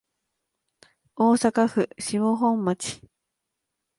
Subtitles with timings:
[1.13, 3.03] 大阪府島本町